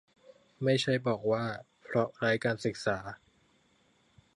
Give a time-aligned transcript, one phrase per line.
[0.63, 1.45] ไม่ใช่บอกว่า
[1.83, 2.97] เพราะไร้การศึกษา